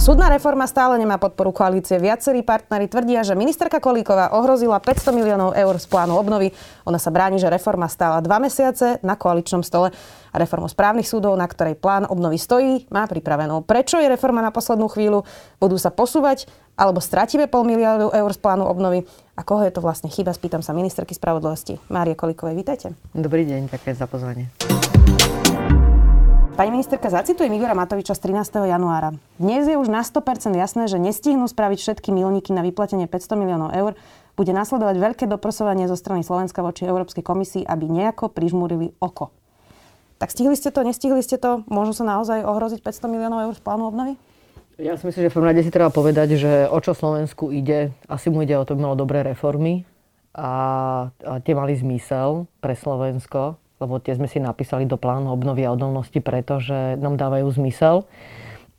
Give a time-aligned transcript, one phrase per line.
[0.00, 2.00] Súdna reforma stále nemá podporu koalície.
[2.00, 6.56] Viacerí partneri tvrdia, že ministerka Kolíková ohrozila 500 miliónov eur z plánu obnovy.
[6.88, 9.92] Ona sa bráni, že reforma stála dva mesiace na koaličnom stole
[10.32, 13.60] a reformu správnych súdov, na ktorej plán obnovy stojí, má pripravenú.
[13.60, 15.28] Prečo je reforma na poslednú chvíľu?
[15.60, 16.48] Budú sa posúvať
[16.80, 19.04] alebo stratíme pol miliardu eur z plánu obnovy.
[19.36, 20.32] A koho je to vlastne chyba?
[20.32, 21.76] Spýtam sa ministerky spravodlivosti.
[21.92, 22.96] Mária Kolikovej, vítajte.
[23.12, 24.48] Dobrý deň, také za pozvanie.
[26.60, 28.68] Pani ministerka, zacitujem Igora Matoviča z 13.
[28.68, 29.16] januára.
[29.40, 33.72] Dnes je už na 100% jasné, že nestihnú spraviť všetky milníky na vyplatenie 500 miliónov
[33.72, 33.96] eur.
[34.36, 39.32] Bude nasledovať veľké doprosovanie zo strany Slovenska voči Európskej komisii, aby nejako prižmúrili oko.
[40.20, 41.64] Tak stihli ste to, nestihli ste to?
[41.64, 44.20] Môžu sa naozaj ohroziť 500 miliónov eur z plánu obnovy?
[44.76, 47.96] Ja si myslím, že v prvom rade si treba povedať, že o čo Slovensku ide,
[48.04, 49.88] asi mu ide o to, by malo dobré reformy
[50.36, 50.52] a,
[51.24, 55.72] a tie mali zmysel pre Slovensko, lebo tie sme si napísali do plánu obnovy a
[55.72, 58.04] odolnosti, pretože nám dávajú zmysel.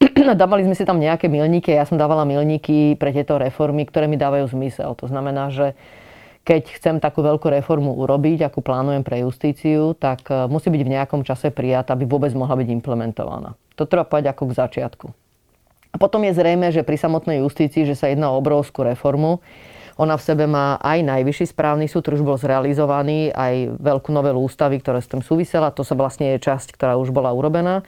[0.41, 4.17] Dávali sme si tam nejaké milníky, ja som dávala milníky pre tieto reformy, ktoré mi
[4.17, 4.93] dávajú zmysel.
[5.01, 5.73] To znamená, že
[6.41, 10.93] keď chcem takú veľkú reformu urobiť, akú plánujem pre justíciu, tak e, musí byť v
[10.97, 13.53] nejakom čase prijatá, aby vôbec mohla byť implementovaná.
[13.77, 15.07] To treba povedať ako k začiatku.
[15.91, 19.43] A potom je zrejme, že pri samotnej justícii, že sa jedná o obrovskú reformu.
[20.01, 24.41] Ona v sebe má aj najvyšší správny súd, ktorý už bol zrealizovaný, aj veľkú novelu
[24.41, 25.69] ústavy, ktorá s tým súvisela.
[25.77, 27.85] To sa vlastne je časť, ktorá už bola urobená.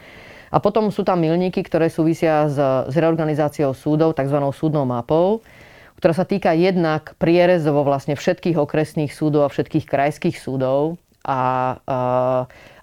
[0.53, 4.37] A potom sú tam milníky, ktoré súvisia s, s reorganizáciou súdov, tzv.
[4.53, 5.41] súdnou mapou,
[5.97, 11.01] ktorá sa týka jednak prierezovo vlastne všetkých okresných súdov a všetkých krajských súdov.
[11.25, 11.97] A, a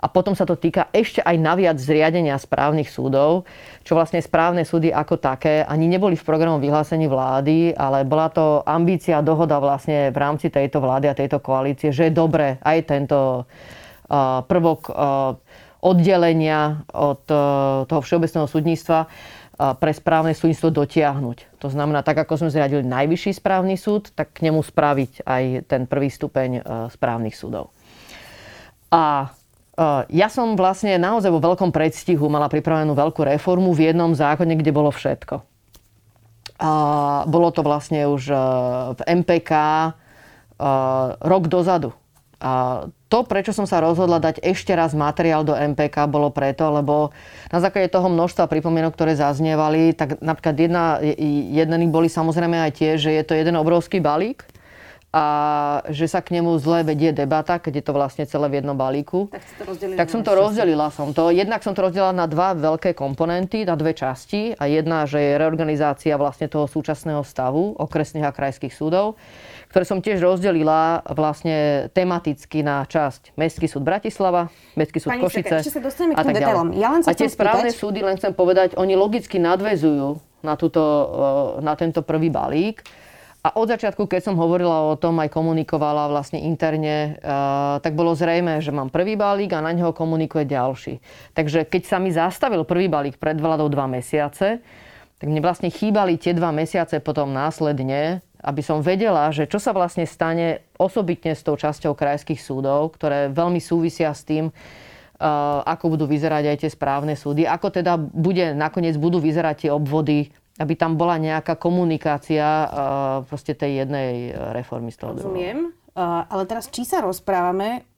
[0.00, 3.44] a potom sa to týka ešte aj naviac zriadenia správnych súdov,
[3.84, 8.64] čo vlastne správne súdy ako také ani neboli v programu vyhlásení vlády, ale bola to
[8.64, 13.44] ambícia, dohoda vlastne v rámci tejto vlády a tejto koalície, že je dobre aj tento
[14.48, 14.90] prvok
[15.80, 17.38] oddelenia od uh,
[17.88, 19.08] toho všeobecného súdnictva
[19.76, 21.60] pre správne súdnictvo dotiahnuť.
[21.60, 25.84] To znamená, tak ako sme zriadili najvyšší správny súd, tak k nemu spraviť aj ten
[25.84, 27.68] prvý stupeň správnych súdov.
[28.88, 29.28] A
[30.10, 34.72] ja som vlastne naozaj vo veľkom predstihu mala pripravenú veľkú reformu v jednom zákone, kde
[34.74, 35.40] bolo všetko.
[36.60, 36.70] A
[37.24, 38.36] bolo to vlastne už e,
[38.92, 39.52] v MPK
[41.24, 41.96] rok dozadu.
[42.40, 47.12] A to, prečo som sa rozhodla dať ešte raz materiál do MPK, bolo preto, lebo
[47.52, 50.84] na základe toho množstva pripomienok, ktoré zaznievali, tak napríklad jedna,
[51.52, 54.48] jednení boli samozrejme aj tie, že je to jeden obrovský balík,
[55.10, 55.26] a
[55.90, 59.26] že sa k nemu zle vedie debata, keď je to vlastne celé v jednom balíku.
[59.26, 59.62] Tak, to
[59.98, 61.34] tak som to rozdelila som to.
[61.34, 64.54] Jednak som to rozdelila na dva veľké komponenty, na dve časti.
[64.54, 69.18] A jedna, že je reorganizácia vlastne toho súčasného stavu okresných a krajských súdov,
[69.74, 74.46] ktoré som tiež rozdelila vlastne tematicky na časť Mestský súd Bratislava,
[74.78, 76.68] Mestský súd Pani Košice ešte sa dostaneme k tým detailom.
[76.78, 77.82] Ja len a tie správne spýtať...
[77.82, 80.82] súdy, len chcem povedať, oni logicky nadvezujú na, túto,
[81.58, 82.86] na tento prvý balík.
[83.40, 88.12] A od začiatku, keď som hovorila o tom, aj komunikovala vlastne interne, uh, tak bolo
[88.12, 91.00] zrejme, že mám prvý balík a na neho komunikuje ďalší.
[91.32, 94.60] Takže keď sa mi zastavil prvý balík pred vládou dva mesiace,
[95.16, 99.72] tak mne vlastne chýbali tie dva mesiace potom následne, aby som vedela, že čo sa
[99.72, 104.52] vlastne stane osobitne s tou časťou krajských súdov, ktoré veľmi súvisia s tým,
[105.20, 109.70] Uh, ako budú vyzerať aj tie správne súdy, ako teda bude, nakoniec budú vyzerať tie
[109.76, 112.68] obvody aby tam bola nejaká komunikácia uh,
[113.24, 117.88] proste tej jednej reformy z toho Rozumiem, uh, ale teraz či sa rozprávame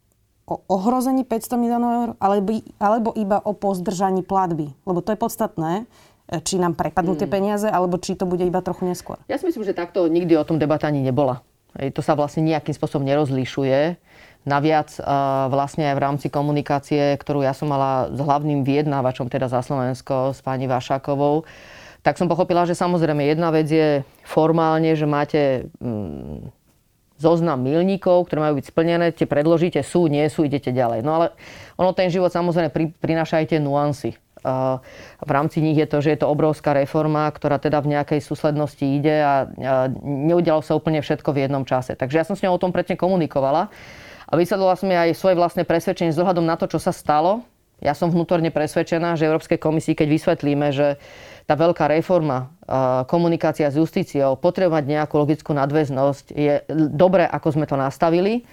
[0.47, 4.75] o ohrození 500 miliónov eur alebo, alebo iba o pozdržaní platby?
[4.83, 5.73] Lebo to je podstatné
[6.27, 7.21] e, či nám prepadnú hmm.
[7.23, 9.23] tie peniaze, alebo či to bude iba trochu neskôr.
[9.31, 11.47] Ja si myslím, že takto nikdy o tom debata ani nebola.
[11.79, 13.97] Hej, to sa vlastne nejakým spôsobom nerozlišuje.
[14.43, 14.91] Naviac
[15.49, 20.35] vlastne aj v rámci komunikácie, ktorú ja som mala s hlavným vyjednávačom, teda za Slovensko,
[20.35, 21.47] s pani Vašákovou,
[22.03, 26.51] tak som pochopila, že samozrejme jedna vec je formálne, že máte mm,
[27.23, 31.07] zoznam milníkov, ktoré majú byť splnené, tie predložíte, sú, nie sú, idete ďalej.
[31.07, 31.27] No ale
[31.79, 34.19] ono ten život samozrejme pri, prináša aj tie nuancy.
[35.23, 38.83] V rámci nich je to, že je to obrovská reforma, ktorá teda v nejakej súslednosti
[38.83, 41.95] ide a, a neudialo sa úplne všetko v jednom čase.
[41.95, 43.71] Takže ja som s ňou o tom predtým komunikovala
[44.27, 47.47] a vysvetlila som aj svoje vlastné presvedčenie s na to, čo sa stalo.
[47.83, 51.03] Ja som vnútorne presvedčená, že Európskej komisii, keď vysvetlíme, že
[51.51, 52.55] tá veľká reforma,
[53.11, 56.63] komunikácia s justíciou, potrebovať nejakú logickú nadväznosť, je
[56.95, 58.47] dobré, ako sme to nastavili.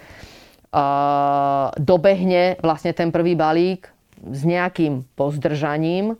[1.78, 3.86] Dobehne vlastne ten prvý balík
[4.18, 6.18] s nejakým pozdržaním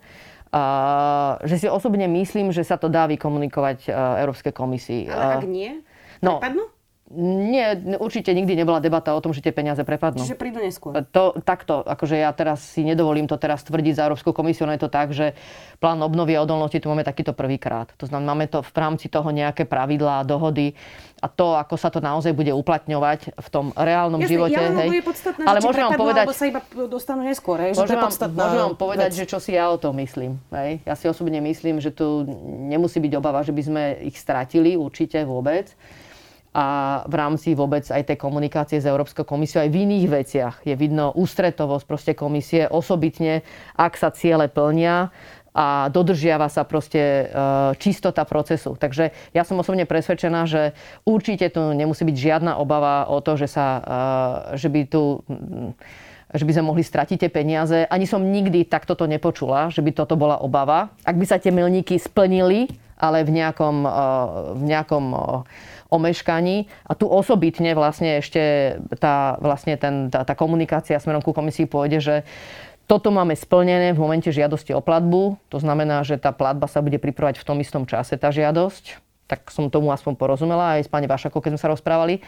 [1.47, 3.87] že si osobne myslím, že sa to dá vykomunikovať
[4.19, 5.07] Európskej komisii.
[5.07, 5.79] Ale ak nie?
[6.19, 6.67] No, Prepadnú?
[7.17, 10.23] Nie, určite nikdy nebola debata o tom, že tie peniaze prepadnú.
[10.23, 10.95] Čiže prídu neskôr.
[11.11, 14.81] To, takto, akože ja teraz si nedovolím to teraz tvrdiť za Európskou komisiu, no je
[14.81, 15.35] to tak, že
[15.83, 17.91] plán obnovy a odolnosti tu máme takýto prvýkrát.
[17.99, 20.71] To znamená, máme to v rámci toho nejaké pravidlá, dohody
[21.21, 24.57] a to, ako sa to naozaj bude uplatňovať v tom reálnom Jasne, živote.
[24.57, 24.89] Ja hej.
[25.05, 27.57] Podstatné, ale môžem vám povedať, alebo sa iba dostanú neskôr.
[27.61, 29.19] Hej, môžem, vám, môžem vám povedať, vec.
[29.21, 30.41] že čo si ja o tom myslím.
[30.49, 30.81] Hej.
[30.81, 32.25] Ja si osobne myslím, že tu
[32.71, 35.75] nemusí byť obava, že by sme ich stratili, určite vôbec
[36.51, 40.75] a v rámci vôbec aj tej komunikácie s Európskou komisiou aj v iných veciach je
[40.75, 43.47] vidno ústretovosť proste komisie, osobitne
[43.79, 45.15] ak sa ciele plnia
[45.51, 47.25] a dodržiava sa proste e,
[47.79, 48.75] čistota procesu.
[48.79, 50.71] Takže ja som osobne presvedčená, že
[51.03, 55.23] určite tu nemusí byť žiadna obava o to, že, sa, e, že by tu
[56.31, 57.83] že by sme mohli stratiť tie peniaze.
[57.91, 60.95] Ani som nikdy takto to nepočula, že by toto bola obava.
[61.03, 63.91] Ak by sa tie milníky splnili, ale v nejakom, e,
[64.55, 65.05] v nejakom
[65.91, 66.71] omeškaní.
[66.87, 71.99] A tu osobitne vlastne ešte tá, vlastne ten, tá, tá komunikácia smerom ku komisii pôjde,
[71.99, 72.15] že
[72.87, 75.39] toto máme splnené v momente žiadosti o platbu.
[75.51, 78.99] To znamená, že tá platba sa bude pripravať v tom istom čase, tá žiadosť.
[79.31, 82.19] Tak som tomu aspoň porozumela aj s pani Vašakou, keď sme sa rozprávali.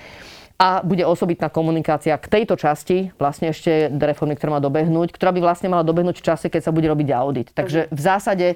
[0.55, 5.41] A bude osobitná komunikácia k tejto časti, vlastne ešte reformy, ktorá má dobehnúť, ktorá by
[5.43, 7.51] vlastne mala dobehnúť v čase, keď sa bude robiť audit.
[7.51, 8.47] Takže v zásade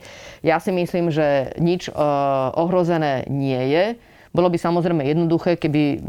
[0.45, 3.85] ja si myslím, že nič uh, ohrozené nie je.
[4.31, 6.01] Bolo by samozrejme jednoduché, keby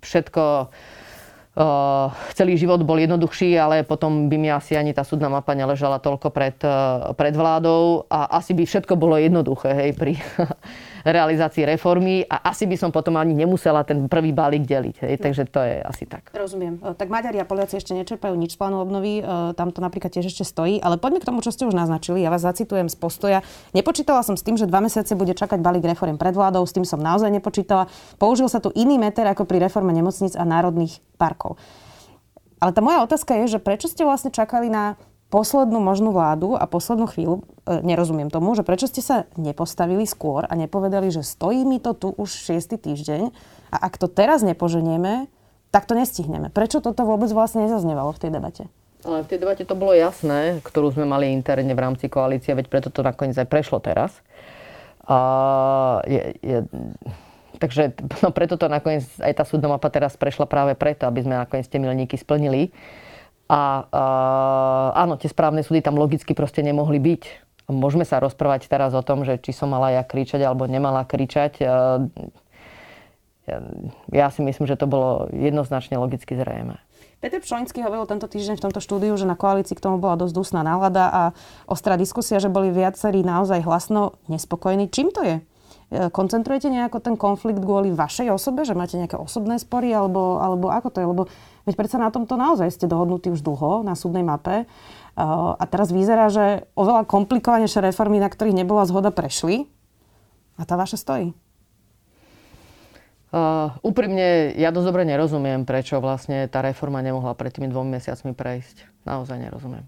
[0.00, 0.70] všetko
[2.32, 6.30] celý život bol jednoduchší, ale potom by mi asi ani tá súdna mapa neležala toľko
[6.30, 6.56] pred,
[7.18, 10.14] pred vládou a asi by všetko bolo jednoduché hej, pri
[11.04, 14.96] realizácii reformy a asi by som potom ani nemusela ten prvý balík deliť.
[15.06, 16.32] Hej, takže to je asi tak.
[16.34, 16.80] Rozumiem.
[16.80, 19.22] E, tak Maďari a Poliaci ešte nečerpajú nič z plánu obnovy, e,
[19.56, 22.22] tam to napríklad tiež ešte stojí, ale poďme k tomu, čo ste už naznačili.
[22.24, 23.38] Ja vás zacitujem z postoja.
[23.72, 26.84] Nepočítala som s tým, že dva mesiace bude čakať balík reform pred vládou, s tým
[26.84, 27.88] som naozaj nepočítala.
[28.20, 31.56] Použil sa tu iný meter ako pri reforme nemocníc a národných parkov.
[32.60, 35.00] Ale tá moja otázka je, že prečo ste vlastne čakali na
[35.30, 40.44] poslednú možnú vládu a poslednú chvíľu, e, nerozumiem tomu, že prečo ste sa nepostavili skôr
[40.44, 43.30] a nepovedali, že stojí mi to tu už šiestý týždeň
[43.70, 45.30] a ak to teraz nepoženieme,
[45.70, 46.50] tak to nestihneme.
[46.50, 48.62] Prečo toto vôbec vlastne nezaznevalo v tej debate?
[49.00, 52.66] Ale v tej debate to bolo jasné, ktorú sme mali interne v rámci koalície, veď
[52.68, 54.20] preto to nakoniec aj prešlo teraz.
[55.08, 55.18] A
[56.04, 56.58] je, je,
[57.56, 61.38] takže no preto to nakoniec aj tá súdna mapa teraz prešla práve preto, aby sme
[61.38, 62.74] nakoniec tie milníky splnili.
[63.50, 67.22] A uh, áno, tie správne súdy tam logicky proste nemohli byť.
[67.66, 71.58] Môžeme sa rozprávať teraz o tom, že či som mala ja kričať alebo nemala kričať.
[71.58, 72.06] Uh,
[74.14, 76.78] ja si myslím, že to bolo jednoznačne logicky zrejme.
[77.20, 80.32] Peter Pšoňský hovoril tento týždeň v tomto štúdiu, že na koalícii k tomu bola dosť
[80.32, 81.22] dusná nálada a
[81.68, 84.88] ostrá diskusia, že boli viacerí naozaj hlasno nespokojní.
[84.88, 85.36] Čím to je?
[85.36, 90.72] E, koncentrujete nejako ten konflikt kvôli vašej osobe, že máte nejaké osobné spory, alebo, alebo
[90.72, 91.06] ako to je?
[91.12, 91.22] Lebo
[91.70, 94.66] veď predsa na tomto naozaj ste dohodnutí už dlho na súdnej mape.
[95.14, 99.70] A teraz vyzerá, že oveľa komplikovanejšie reformy, na ktorých nebola zhoda, prešli.
[100.58, 101.32] A tá vaša stojí.
[103.30, 108.34] Uh, úprimne, ja dosť dobre nerozumiem, prečo vlastne tá reforma nemohla pred tými dvomi mesiacmi
[108.34, 109.06] prejsť.
[109.06, 109.86] Naozaj nerozumiem.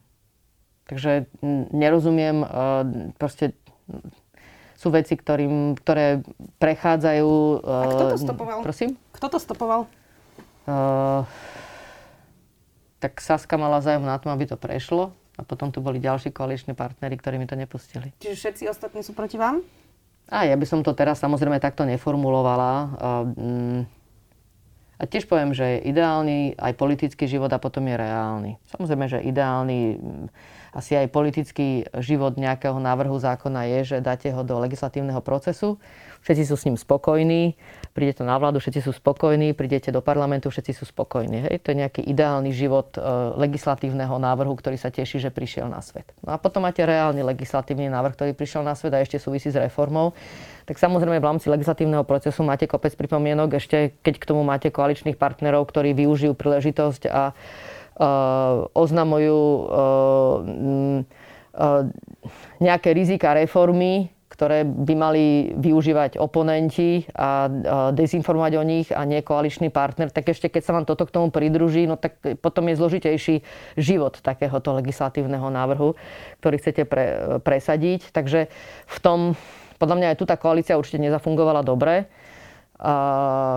[0.86, 1.26] Takže
[1.74, 2.86] nerozumiem, uh,
[3.18, 3.58] proste
[4.78, 6.22] sú veci, ktorým, ktoré
[6.62, 7.30] prechádzajú...
[7.66, 8.58] A kto to stopoval?
[8.62, 8.90] Prosím?
[9.10, 9.80] Kto to stopoval?
[10.62, 11.26] Uh,
[13.02, 15.10] tak Saska mala zájem na tom, aby to prešlo.
[15.34, 18.14] A potom tu boli ďalší koaliční partnery, ktorí mi to nepustili.
[18.20, 19.64] Čiže všetci ostatní sú proti vám?
[20.30, 22.72] A ja by som to teraz samozrejme takto neformulovala.
[23.34, 23.82] Uh,
[25.02, 28.52] a tiež poviem, že je ideálny aj politický život a potom je reálny.
[28.70, 29.98] Samozrejme, že ideálny
[30.70, 35.82] asi aj politický život nejakého návrhu zákona je, že dáte ho do legislatívneho procesu,
[36.22, 37.58] všetci sú s ním spokojní,
[37.92, 41.48] príde to na vládu, všetci sú spokojní, prídete do parlamentu, všetci sú spokojní.
[41.48, 41.60] Hej?
[41.62, 43.00] To je nejaký ideálny život e,
[43.36, 46.08] legislatívneho návrhu, ktorý sa teší, že prišiel na svet.
[46.24, 49.56] No a potom máte reálny legislatívny návrh, ktorý prišiel na svet a ešte súvisí s
[49.60, 50.16] reformou.
[50.64, 55.20] Tak samozrejme v rámci legislatívneho procesu máte kopec pripomienok, ešte keď k tomu máte koaličných
[55.20, 57.36] partnerov, ktorí využijú príležitosť a
[58.72, 59.40] oznamujú
[62.62, 65.24] nejaké rizika reformy, ktoré by mali
[65.60, 67.52] využívať oponenti a
[67.92, 71.28] dezinformovať o nich a nie koaličný partner, tak ešte keď sa vám toto k tomu
[71.28, 73.44] pridruží, no tak potom je zložitejší
[73.76, 75.92] život takéhoto legislatívneho návrhu,
[76.40, 77.04] ktorý chcete pre,
[77.44, 78.08] presadiť.
[78.08, 78.48] Takže
[78.88, 79.36] v tom,
[79.76, 82.08] podľa mňa aj tu tá koalícia určite nezafungovala dobre.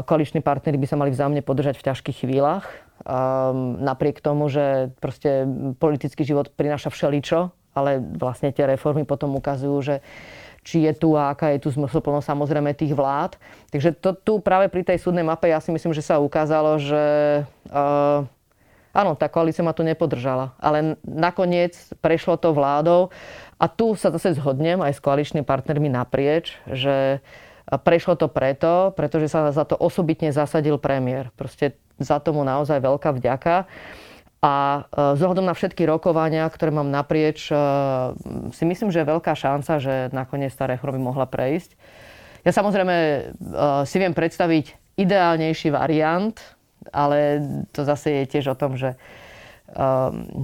[0.05, 2.67] Koaliční partnery by sa mali vzájomne podržať v ťažkých chvíľach
[3.79, 5.47] napriek tomu, že proste
[5.79, 9.95] politický život prináša všeličo ale vlastne tie reformy potom ukazujú, že
[10.65, 13.37] či je tu a aká je tu zmysluplnosť samozrejme tých vlád.
[13.69, 17.03] Takže to, tu práve pri tej súdnej mape ja si myslím, že sa ukázalo, že
[17.69, 18.25] uh,
[18.89, 20.57] áno, tá koalícia ma tu nepodržala.
[20.57, 23.13] Ale nakoniec prešlo to vládou
[23.61, 27.21] a tu sa zase zhodnem aj s koaličnými partnermi naprieč, že
[27.69, 31.29] prešlo to preto, pretože sa za to osobitne zasadil premiér.
[31.37, 33.69] Proste za tomu naozaj veľká vďaka.
[34.43, 37.55] A e, z ohľadom na všetky rokovania, ktoré mám naprieč, e,
[38.51, 41.73] si myslím, že je veľká šanca, že nakoniec tá reforma mohla prejsť.
[42.45, 43.21] Ja samozrejme e,
[43.87, 46.37] si viem predstaviť ideálnejší variant,
[46.93, 47.41] ale
[47.73, 48.95] to zase je tiež o tom, že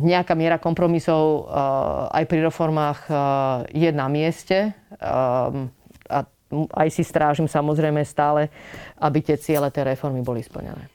[0.02, 1.46] nejaká miera kompromisov
[2.10, 3.06] aj pri reformách
[3.70, 4.74] je na mieste.
[4.98, 8.52] A aj si strážim samozrejme stále,
[9.00, 10.92] aby tie ciele tej reformy boli splnené.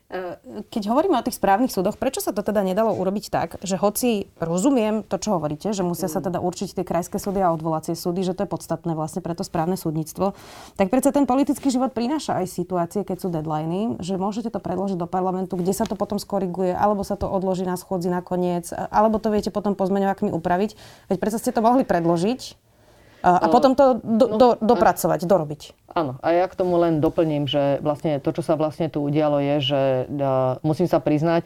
[0.56, 4.32] Keď hovoríme o tých správnych súdoch, prečo sa to teda nedalo urobiť tak, že hoci
[4.40, 8.24] rozumiem to, čo hovoríte, že musia sa teda určiť tie krajské súdy a odvolacie súdy,
[8.24, 10.32] že to je podstatné vlastne pre to správne súdnictvo,
[10.80, 14.96] tak predsa ten politický život prináša aj situácie, keď sú deadliny, že môžete to predložiť
[14.96, 19.20] do parlamentu, kde sa to potom skoriguje, alebo sa to odloží na schôdzi nakoniec, alebo
[19.20, 20.78] to viete potom pozmeňovákmi upraviť.
[21.12, 22.65] Veď predsa ste to mohli predložiť
[23.26, 25.62] a, potom to do, no, do, dopracovať, a, dorobiť.
[25.98, 29.42] Áno, a ja k tomu len doplním, že vlastne to, čo sa vlastne tu udialo,
[29.42, 31.42] je, že uh, musím sa priznať,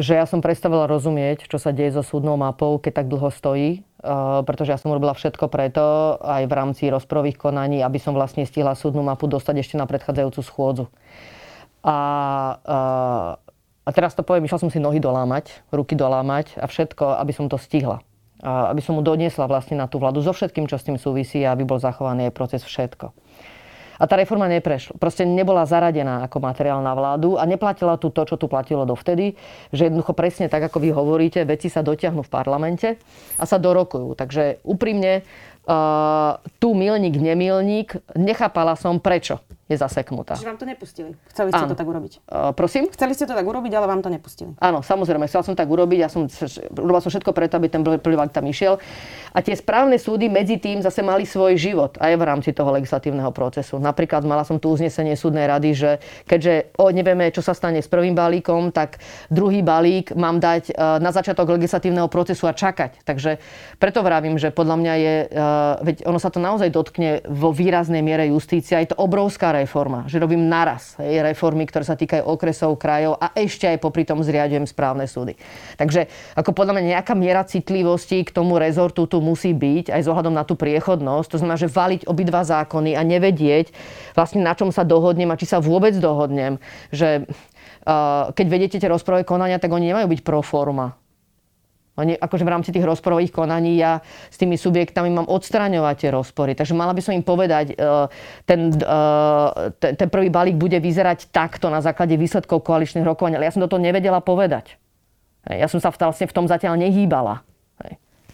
[0.00, 3.84] že ja som predstavila rozumieť, čo sa deje so súdnou mapou, keď tak dlho stojí,
[4.00, 8.48] uh, pretože ja som robila všetko preto, aj v rámci rozprových konaní, aby som vlastne
[8.48, 10.84] stihla súdnu mapu dostať ešte na predchádzajúcu schôdzu.
[11.84, 11.98] A,
[12.64, 13.30] uh,
[13.84, 17.52] a teraz to poviem, išla som si nohy dolámať, ruky dolámať a všetko, aby som
[17.52, 18.00] to stihla
[18.42, 21.54] aby som mu doniesla vlastne na tú vládu so všetkým, čo s tým súvisí a
[21.54, 23.14] aby bol zachovaný aj proces všetko.
[24.02, 24.98] A tá reforma neprešla.
[24.98, 29.38] Proste nebola zaradená ako materiál na vládu a neplatila tu to, čo tu platilo dovtedy,
[29.70, 32.98] že jednoducho presne tak, ako vy hovoríte, veci sa dotiahnu v parlamente
[33.38, 34.18] a sa dorokujú.
[34.18, 35.22] Takže úprimne,
[35.66, 39.40] uh, tu milník, nemilník, nechápala som prečo
[39.72, 40.36] je zaseknutá.
[40.36, 41.10] Čiže vám to nepustili?
[41.32, 41.72] Chceli ste Áno.
[41.72, 42.12] to tak urobiť?
[42.28, 42.92] Uh, prosím?
[42.92, 44.52] Chceli ste to tak urobiť, ale vám to nepustili?
[44.60, 45.98] Áno, samozrejme, chcel som tak urobiť.
[46.04, 46.28] Ja som,
[46.76, 48.76] robil som všetko preto, aby ten prvý tam išiel.
[49.32, 53.32] A tie správne súdy medzi tým zase mali svoj život aj v rámci toho legislatívneho
[53.32, 53.80] procesu.
[53.80, 55.90] Napríklad mala som tu uznesenie súdnej rady, že
[56.28, 59.00] keďže o, nevieme, čo sa stane s prvým balíkom, tak
[59.32, 63.08] druhý balík mám dať uh, na začiatok legislatívneho procesu a čakať.
[63.08, 63.40] Takže
[63.80, 65.51] preto vravím, že podľa mňa je, uh,
[65.82, 68.80] veď ono sa to naozaj dotkne vo výraznej miere justícia.
[68.80, 73.34] Je to obrovská reforma, že robím naraz hej, reformy, ktoré sa týkajú okresov, krajov a
[73.36, 75.36] ešte aj popri tom zriadujem správne súdy.
[75.76, 80.08] Takže ako podľa mňa nejaká miera citlivosti k tomu rezortu tu musí byť aj z
[80.30, 81.28] na tú priechodnosť.
[81.34, 83.74] To znamená, že valiť obidva zákony a nevedieť
[84.14, 86.62] vlastne na čom sa dohodnem a či sa vôbec dohodnem.
[86.94, 91.01] Že uh, keď vedete tie rozprávové konania, tak oni nemajú byť pro forma
[91.92, 94.00] oni, akože v rámci tých rozporových konaní ja
[94.32, 96.56] s tými subjektami mám odstraňovať tie rozpory.
[96.56, 98.08] Takže mala by som im povedať, e,
[98.48, 103.36] ten, e, ten, prvý balík bude vyzerať takto na základe výsledkov koaličných rokovaní.
[103.36, 104.80] Ale ja som toto nevedela povedať.
[105.44, 107.44] Ja som sa vlastne v tom zatiaľ nehýbala.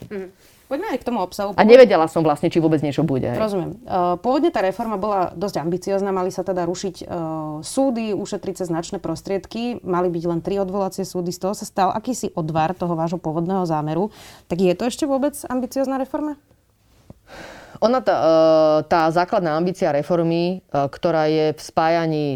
[0.07, 0.31] Mm.
[0.69, 1.57] Poďme aj k tomu obsahu.
[1.57, 3.33] A nevedela som vlastne, či vôbec niečo bude.
[3.33, 3.81] Rozumiem.
[3.89, 8.65] E, pôvodne tá reforma bola dosť ambiciozná, mali sa teda rušiť uh, súdy, ušetriť sa
[8.69, 12.93] značné prostriedky, mali byť len tri odvolacie súdy, z toho sa stal akýsi odvar toho
[12.93, 14.13] vášho pôvodného zámeru.
[14.53, 16.37] Tak je to ešte vôbec ambiciozná reforma?
[17.81, 18.29] Ona, tá, e,
[18.93, 22.27] tá základná ambícia reformy, ktorá je v spájaní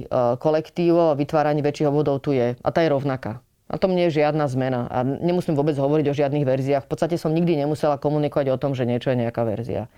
[0.40, 2.56] kolektívov a vytváraní väčších obvodov, tu je.
[2.56, 3.44] A tá je rovnaká.
[3.72, 4.84] Na tom nie je žiadna zmena.
[4.92, 6.84] A nemusím vôbec hovoriť o žiadnych verziách.
[6.84, 9.88] V podstate som nikdy nemusela komunikovať o tom, že niečo je nejaká verzia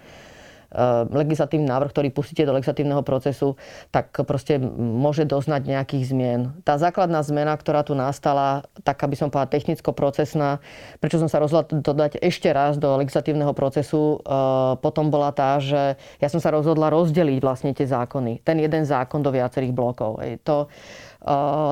[1.10, 3.54] legislatívny návrh, ktorý pustíte do legislatívneho procesu,
[3.94, 6.40] tak proste môže doznať nejakých zmien.
[6.66, 10.58] Tá základná zmena, ktorá tu nastala, tak aby som povedala technicko-procesná,
[10.98, 14.18] prečo som sa rozhodla dodať ešte raz do legislatívneho procesu,
[14.82, 18.42] potom bola tá, že ja som sa rozhodla rozdeliť vlastne tie zákony.
[18.42, 20.18] Ten jeden zákon do viacerých blokov.
[20.42, 20.66] To,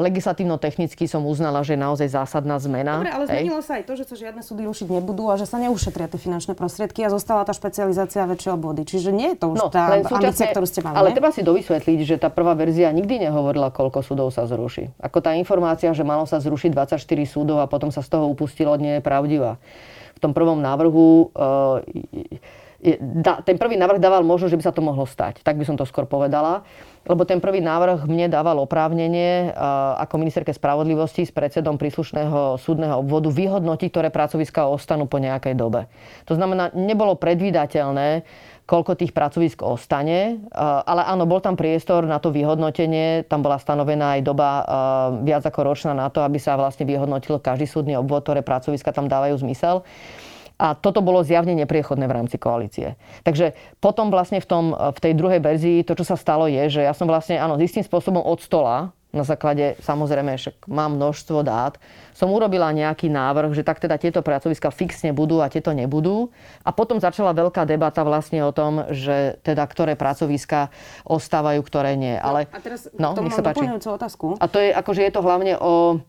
[0.01, 3.05] legislatívno-technicky som uznala, že je naozaj zásadná zmena.
[3.05, 5.61] Dobre, ale zmenilo sa aj to, že sa žiadne súdy rušiť nebudú a že sa
[5.61, 8.89] neušetria tie finančné prostriedky a zostala tá špecializácia väčšie obvody.
[8.89, 10.97] Čiže nie je to už no, tá ambícia, ktorú ste mali.
[10.97, 14.89] Ale treba si dovysvetliť, že tá prvá verzia nikdy nehovorila, koľko súdov sa zruší.
[15.05, 18.73] Ako tá informácia, že malo sa zrušiť 24 súdov a potom sa z toho upustilo,
[18.81, 19.61] nie je pravdivá.
[20.17, 21.85] V tom prvom návrhu uh,
[23.45, 25.45] ten prvý návrh dával možnosť, že by sa to mohlo stať.
[25.45, 26.65] Tak by som to skôr povedala
[27.03, 29.51] lebo ten prvý návrh mne dával oprávnenie
[29.99, 35.91] ako ministerke spravodlivosti s predsedom príslušného súdneho obvodu vyhodnotiť, ktoré pracoviska ostanú po nejakej dobe.
[36.31, 38.23] To znamená, nebolo predvídateľné,
[38.63, 44.17] koľko tých pracovisk ostane, ale áno, bol tam priestor na to vyhodnotenie, tam bola stanovená
[44.17, 44.49] aj doba
[45.27, 49.11] viac ako ročná na to, aby sa vlastne vyhodnotil každý súdny obvod, ktoré pracoviska tam
[49.11, 49.83] dávajú zmysel.
[50.63, 52.95] A toto bolo zjavne nepriechodné v rámci koalície.
[53.27, 56.87] Takže potom vlastne v, tom, v tej druhej verzii to, čo sa stalo, je, že
[56.87, 61.77] ja som vlastne, áno, istým spôsobom od stola na základe, samozrejme, však mám množstvo dát,
[62.17, 66.33] som urobila nejaký návrh, že tak teda tieto pracoviska fixne budú a tieto nebudú.
[66.65, 70.73] A potom začala veľká debata vlastne o tom, že teda ktoré pracoviska
[71.05, 72.17] ostávajú, ktoré nie.
[72.17, 73.69] No, Ale, a teraz no, nech sa páči.
[73.69, 74.41] otázku.
[74.41, 76.01] A to je, akože je to hlavne o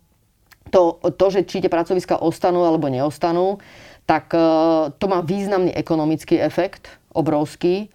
[0.71, 3.59] to, to, že či tie pracoviska ostanú alebo neostanú,
[4.03, 4.39] tak e,
[4.97, 7.93] to má významný ekonomický efekt, obrovský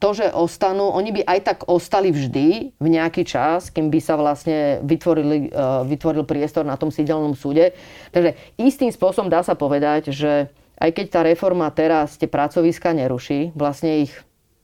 [0.00, 4.16] to, že ostanú, oni by aj tak ostali vždy v nejaký čas, kým by sa
[4.16, 7.76] vlastne vytvorili, e, vytvoril priestor na tom sídelnom súde.
[8.16, 10.48] Takže istým spôsobom dá sa povedať, že
[10.80, 14.12] aj keď tá reforma teraz tie pracoviska neruší, vlastne ich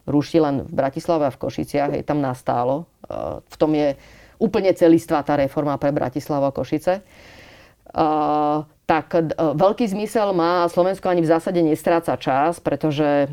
[0.09, 2.89] ruší len v Bratislave a v Košiciach, je tam nastálo.
[3.05, 3.93] E, v tom je
[4.41, 7.05] úplne celistvá tá reforma pre Bratislavu a Košice.
[8.91, 13.31] E, tak veľký zmysel má a Slovensko ani v zásade nestráca čas, pretože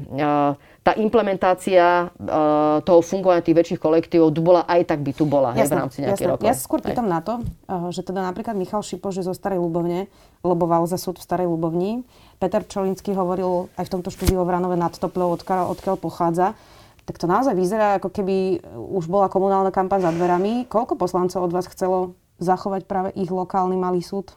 [0.86, 5.52] tá implementácia uh, toho fungovania tých väčších kolektívov tu bola, aj tak by tu bola
[5.52, 6.46] jasne, hej, v rámci nejakých rokov.
[6.48, 7.44] Ja sa skôr pýtam na to,
[7.92, 10.08] že teda napríklad Michal Šipo, že zo Starej Ľubovne
[10.48, 12.08] loboval za súd v Starej Ľubovni.
[12.40, 16.56] Peter Čolinský hovoril aj v tomto štúdiu o Vranove nad Toplou, odkiaľ, odkiaľ pochádza.
[17.04, 18.64] Tak to naozaj vyzerá, ako keby
[18.96, 20.72] už bola komunálna kampaň za dverami.
[20.72, 24.32] Koľko poslancov od vás chcelo zachovať práve ich lokálny malý súd?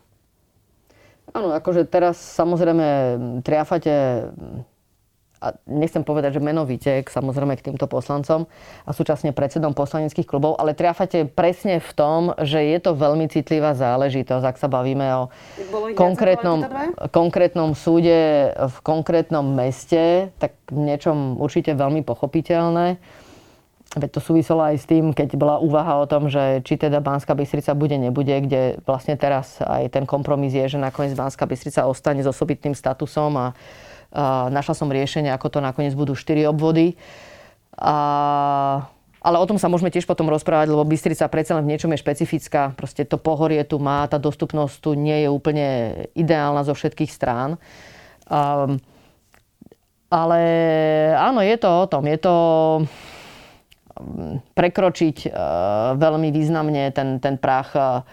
[1.30, 2.86] Áno, akože teraz samozrejme
[3.46, 4.26] triafate
[5.40, 8.44] a nechcem povedať, že menovite, samozrejme k týmto poslancom
[8.84, 13.72] a súčasne predsedom poslaneckých klubov, ale triafate presne v tom, že je to veľmi citlivá
[13.72, 15.32] záležitosť, ak sa bavíme o
[15.96, 16.68] konkrétnom,
[17.08, 23.00] konkrétnom súde v konkrétnom meste, tak niečom určite veľmi pochopiteľné.
[23.90, 27.34] Veď to súviselo aj s tým, keď bola úvaha o tom, že či teda Banská
[27.34, 32.22] Bystrica bude, nebude, kde vlastne teraz aj ten kompromis je, že nakoniec Banská Bystrica ostane
[32.22, 33.46] s osobitným statusom a
[34.50, 36.98] Našla som riešenie, ako to nakoniec budú 4 obvody.
[37.78, 37.94] A,
[39.22, 42.02] ale o tom sa môžeme tiež potom rozprávať, lebo Bystrica predsa len v niečom je
[42.02, 42.74] špecifická.
[42.74, 45.68] Proste to pohorie tu má, tá dostupnosť tu nie je úplne
[46.18, 47.54] ideálna zo všetkých strán.
[48.26, 48.82] Um,
[50.10, 50.40] ale
[51.14, 52.02] áno, je to o tom.
[52.10, 52.34] Je to
[54.54, 55.32] prekročiť uh,
[55.96, 58.04] veľmi významne ten, ten prach uh,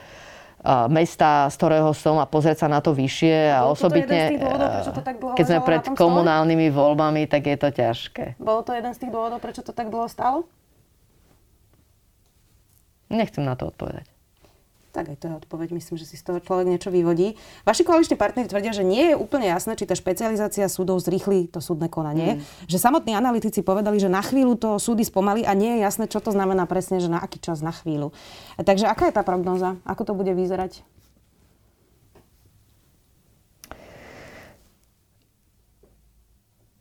[0.91, 4.35] mesta, z ktorého som a pozrieť sa na to vyššie a osobitne,
[5.37, 8.35] keď sme pred komunálnymi voľbami, tak je to ťažké.
[8.41, 10.49] Bolo to jeden z tých dôvodov, prečo to tak dlho stalo?
[13.07, 14.16] Nechcem na to odpovedať.
[14.97, 15.77] Tak aj to je odpoveď.
[15.77, 17.37] Myslím, že si z toho človek niečo vyvodí.
[17.61, 21.61] Vaši koaliční partneri tvrdia, že nie je úplne jasné, či tá špecializácia súdov zrýchli to
[21.61, 22.41] súdne konanie.
[22.41, 22.65] Mm.
[22.65, 26.17] Že samotní analytici povedali, že na chvíľu to súdy spomali a nie je jasné, čo
[26.17, 28.09] to znamená presne, že na aký čas na chvíľu.
[28.57, 29.77] Takže aká je tá prognoza?
[29.85, 30.81] Ako to bude vyzerať?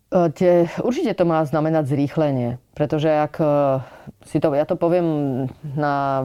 [0.09, 3.47] E, tie, určite to má znamenať zrýchlenie, pretože ak e,
[4.25, 5.05] si to, ja to poviem
[5.77, 6.25] na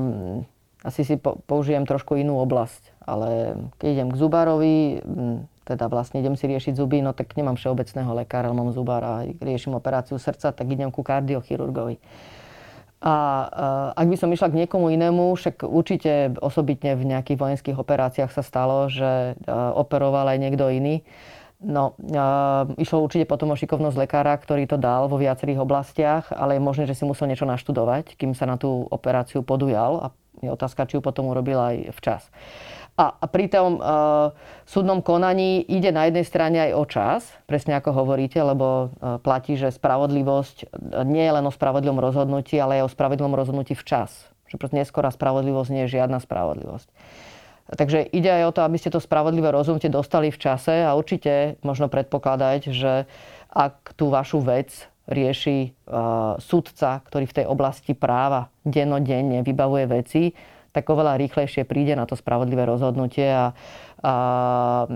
[0.81, 3.05] asi si použijem trošku inú oblasť.
[3.05, 4.75] Ale keď idem k zubárovi,
[5.61, 9.77] teda vlastne idem si riešiť zuby, no tak nemám všeobecného lekára, ale mám zubára riešim
[9.77, 12.01] operáciu srdca, tak idem ku kardiochirurgovi.
[13.01, 13.13] A
[13.97, 18.45] ak by som išla k niekomu inému, však určite osobitne v nejakých vojenských operáciách sa
[18.45, 21.01] stalo, že operoval aj niekto iný.
[21.61, 21.97] No,
[22.77, 26.83] išlo určite potom o šikovnosť lekára, ktorý to dal vo viacerých oblastiach, ale je možné,
[26.89, 30.07] že si musel niečo naštudovať, kým sa na tú operáciu podujal a
[30.39, 32.31] je otázka, či ju potom urobil aj včas.
[32.99, 33.81] A, a pri tom e,
[34.67, 39.55] súdnom konaní ide na jednej strane aj o čas, presne ako hovoríte, lebo e, platí,
[39.55, 40.65] že spravodlivosť e,
[41.07, 44.27] nie je len o spravodlivom rozhodnutí, ale aj o spravodlivom rozhodnutí včas.
[44.51, 46.87] Že proste neskorá spravodlivosť nie je žiadna spravodlivosť.
[47.71, 51.55] Takže ide aj o to, aby ste to spravodlivé rozhodnutie dostali v čase a určite
[51.63, 53.07] možno predpokladať, že
[53.47, 60.23] ak tú vašu vec rieši uh, sudca, ktorý v tej oblasti práva denodenne vybavuje veci,
[60.71, 63.51] tak oveľa rýchlejšie príde na to spravodlivé rozhodnutie a,
[63.99, 64.13] a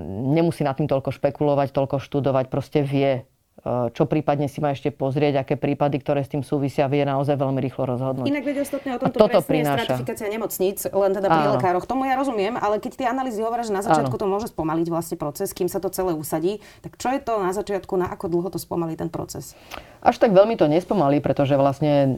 [0.07, 3.27] nemusí nad tým toľko špekulovať, toľko študovať, proste vie,
[3.65, 7.57] čo prípadne si má ešte pozrieť, aké prípady, ktoré s tým súvisia, vie naozaj veľmi
[7.63, 8.29] rýchlo rozhodnúť.
[8.29, 9.81] Inak vedia ostatne o tomto toto presne prináša.
[9.89, 11.53] stratifikácia nemocníc, len teda pri Áno.
[11.57, 11.85] lekároch.
[11.89, 14.21] Tomu ja rozumiem, ale keď tie analýzy hovoria, že na začiatku Áno.
[14.21, 17.57] to môže spomaliť vlastne proces, kým sa to celé usadí, tak čo je to na
[17.57, 19.57] začiatku, na ako dlho to spomalí ten proces?
[20.05, 22.09] Až tak veľmi to nespomalí, pretože vlastne e,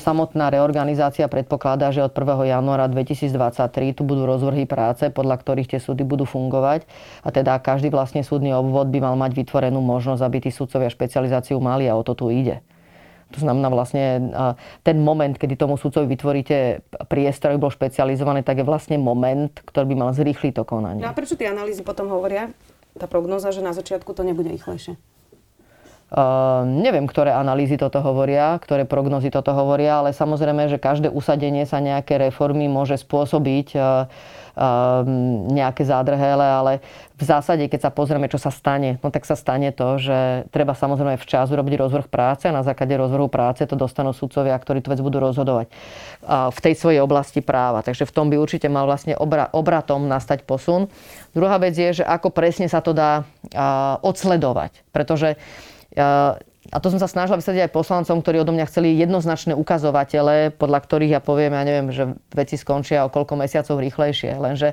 [0.00, 2.48] samotná reorganizácia predpokladá, že od 1.
[2.48, 6.88] januára 2023 tu budú rozvrhy práce, podľa ktorých tie súdy budú fungovať.
[7.20, 11.60] A teda každý vlastne súdny obvod by mal mať vytvorenú možnosť, aby tí súdcovia špecializáciu
[11.60, 12.64] mali a o to tu ide.
[13.34, 14.30] To znamená vlastne
[14.86, 19.90] ten moment, kedy tomu sudcovi vytvoríte priestor, aby bol špecializovaný, tak je vlastne moment, ktorý
[19.90, 21.02] by mal zrýchliť to konanie.
[21.02, 22.54] No a prečo tie analýzy potom hovoria,
[22.94, 24.94] tá prognoza, že na začiatku to nebude rýchlejšie?
[26.14, 31.66] Uh, neviem, ktoré analýzy toto hovoria, ktoré prognozy toto hovoria, ale samozrejme, že každé usadenie
[31.66, 34.06] sa nejaké reformy môže spôsobiť uh,
[34.54, 36.72] Ehm, nejaké zádrhele, ale
[37.18, 40.78] v zásade, keď sa pozrieme, čo sa stane, no tak sa stane to, že treba
[40.78, 44.94] samozrejme včas urobiť rozvrh práce a na základe rozvrhu práce to dostanú sudcovia, ktorí tú
[44.94, 45.74] vec budú rozhodovať
[46.54, 47.82] v tej svojej oblasti práva.
[47.82, 49.18] Takže v tom by určite mal vlastne
[49.50, 50.86] obratom nastať posun.
[51.34, 53.26] Druhá vec je, že ako presne sa to dá
[54.06, 54.86] odsledovať.
[54.94, 55.34] Pretože
[56.72, 60.80] a to som sa snažila vysvetliť aj poslancom, ktorí odo mňa chceli jednoznačné ukazovatele, podľa
[60.80, 64.40] ktorých ja poviem, ja neviem, že veci skončia o koľko mesiacov rýchlejšie.
[64.40, 64.72] Lenže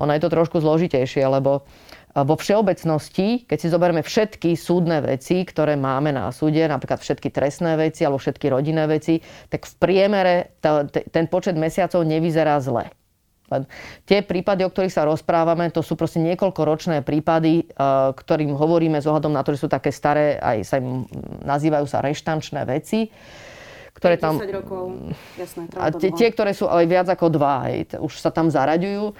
[0.00, 1.68] ono je to trošku zložitejšie, lebo
[2.16, 7.76] vo všeobecnosti, keď si zoberieme všetky súdne veci, ktoré máme na súde, napríklad všetky trestné
[7.76, 9.20] veci alebo všetky rodinné veci,
[9.52, 10.56] tak v priemere
[11.12, 12.88] ten počet mesiacov nevyzerá zle.
[13.46, 13.62] Len
[14.02, 19.30] tie prípady, o ktorých sa rozprávame, to sú proste niekoľkoročné prípady, e, ktorým hovoríme ohľadom
[19.30, 21.06] na to, že sú také staré, aj sa im
[21.46, 23.10] nazývajú sa reštančné veci
[23.96, 24.36] ktoré tam...
[24.36, 24.92] 10 rokov,
[25.40, 25.72] jasné.
[25.72, 29.16] A tie, tie, ktoré sú ale viac ako dva, hej, už sa tam zaraďujú.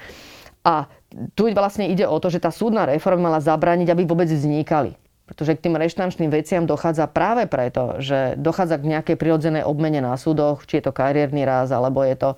[0.69, 0.85] A
[1.33, 4.99] tu vlastne ide o to, že tá súdna reforma mala zabrániť, aby vôbec vznikali.
[5.27, 10.15] Pretože k tým reštančným veciam dochádza práve preto, že dochádza k nejakej prirodzenej obmene na
[10.15, 12.31] súdoch, či je to kariérny raz, alebo je to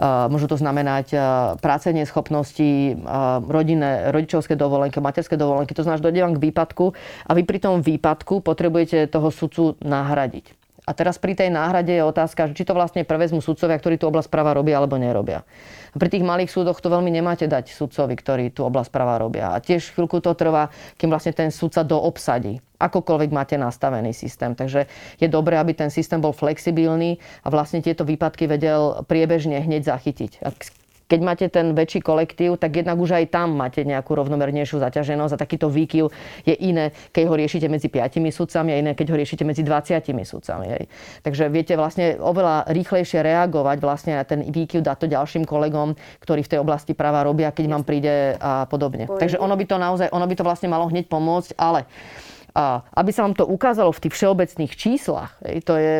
[0.00, 1.12] Môžu to znamenať
[1.60, 2.96] prácenie schopnosti,
[3.44, 5.76] rodinné, rodičovské dovolenky, materské dovolenky.
[5.76, 6.84] To znamená, že dojde vám k výpadku
[7.28, 10.59] a vy pri tom výpadku potrebujete toho sudcu nahradiť.
[10.90, 14.26] A teraz pri tej náhrade je otázka, či to vlastne prevezmú sudcovia, ktorí tú oblasť
[14.26, 15.46] práva robia alebo nerobia.
[15.94, 19.54] A pri tých malých súdoch to veľmi nemáte dať sudcovi, ktorí tú oblasť práva robia.
[19.54, 22.58] A tiež chvíľku to trvá, kým vlastne ten sudca doobsadí.
[22.82, 24.58] Akokoľvek máte nastavený systém.
[24.58, 24.90] Takže
[25.22, 30.42] je dobré, aby ten systém bol flexibilný a vlastne tieto výpadky vedel priebežne hneď zachytiť.
[31.10, 35.38] Keď máte ten väčší kolektív, tak jednak už aj tam máte nejakú rovnomernejšiu zaťaženosť a
[35.42, 36.06] takýto výkyv
[36.46, 40.06] je iné, keď ho riešite medzi 5 sudcami a iné, keď ho riešite medzi 20
[40.22, 40.66] sudcami.
[40.70, 40.84] Hej.
[41.26, 46.46] Takže viete vlastne oveľa rýchlejšie reagovať vlastne na ten výkyv, dať to ďalším kolegom, ktorí
[46.46, 49.10] v tej oblasti práva robia, keď vám príde a podobne.
[49.10, 51.90] Takže ono by to naozaj, ono by to vlastne malo hneď pomôcť, ale
[52.50, 55.94] a aby sa vám to ukázalo v tých všeobecných číslach, hej, to je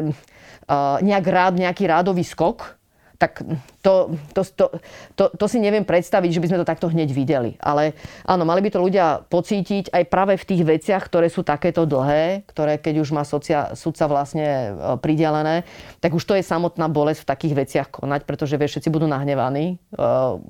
[1.03, 2.80] nejak rád, nejaký rádový skok,
[3.21, 3.45] tak
[3.85, 4.67] to, to, to,
[5.13, 7.53] to, to si neviem predstaviť, že by sme to takto hneď videli.
[7.61, 7.93] Ale
[8.25, 12.49] áno, mali by to ľudia pocítiť aj práve v tých veciach, ktoré sú takéto dlhé,
[12.49, 14.69] ktoré keď už má socia, sudca vlastne e,
[15.05, 15.69] pridelené,
[16.01, 19.77] tak už to je samotná bolesť v takých veciach konať, pretože vie, všetci budú nahnevaní.
[19.93, 20.41] Uh,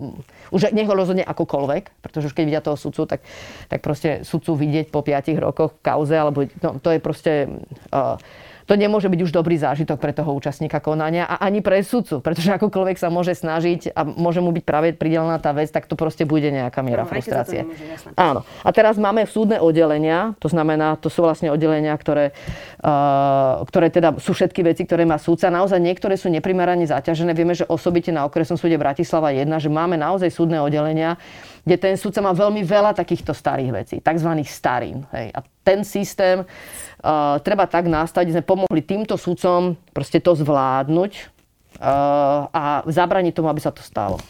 [0.54, 3.26] už nech ho rozhodne akokoľvek, pretože už keď vidia toho sudcu, tak,
[3.66, 7.32] tak proste sudcu vidieť po 5 rokoch v kauze, alebo no, to je proste...
[7.90, 8.14] Uh,
[8.70, 12.54] to nemôže byť už dobrý zážitok pre toho účastníka konania a ani pre sudcu, pretože
[12.54, 16.22] akokoľvek sa môže snažiť a môže mu byť práve pridelená tá vec, tak to proste
[16.22, 17.66] bude nejaká miera no, frustrácie.
[17.66, 18.46] Nemôže, Áno.
[18.62, 22.30] A teraz máme súdne oddelenia, to znamená, to sú vlastne oddelenia, ktoré,
[22.86, 25.50] uh, ktoré teda sú všetky veci, ktoré má súdca.
[25.50, 27.34] Naozaj niektoré sú neprimerane zaťažené.
[27.34, 31.18] Vieme, že osobite na okresnom súde Bratislava 1, že máme naozaj súdne oddelenia,
[31.66, 34.30] kde ten súdca má veľmi veľa takýchto starých vecí, tzv.
[34.46, 35.02] starín.
[35.10, 35.34] Hej.
[35.34, 36.46] A ten systém
[37.00, 41.12] uh, treba tak nastaviť, sme pomohli týmto sudcom proste to zvládnuť
[41.80, 44.20] uh, a zabraniť tomu, aby sa to stalo.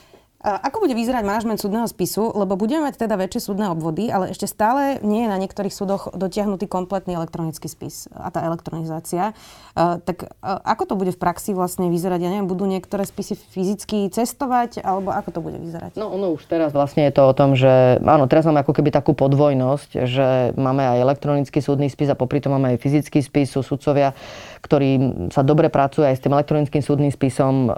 [0.40, 2.32] Ako bude vyzerať manažment súdneho spisu?
[2.32, 6.08] Lebo budeme mať teda väčšie súdne obvody, ale ešte stále nie je na niektorých súdoch
[6.16, 9.36] dotiahnutý kompletný elektronický spis a tá elektronizácia.
[9.76, 12.24] Tak ako to bude v praxi vlastne vyzerať?
[12.24, 16.00] Ja neviem, budú niektoré spisy fyzicky cestovať, alebo ako to bude vyzerať?
[16.00, 18.96] No ono už teraz vlastne je to o tom, že áno, teraz máme ako keby
[18.96, 23.52] takú podvojnosť, že máme aj elektronický súdny spis a popri tom máme aj fyzický spis.
[23.52, 24.16] Sú sudcovia,
[24.64, 27.68] ktorí sa dobre pracujú aj s tým elektronickým súdnym spisom.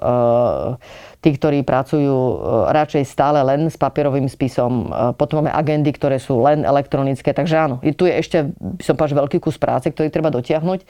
[1.23, 2.35] E, tí, ktorí pracujú e,
[2.75, 4.91] radšej stále len s papierovým spisom.
[4.91, 7.31] E, potom máme agendy, ktoré sú len elektronické.
[7.31, 8.51] Takže áno, tu je ešte,
[8.83, 10.83] som povedal, veľký kus práce, ktorý treba dotiahnuť.